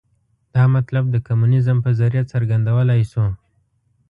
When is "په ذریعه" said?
1.85-2.29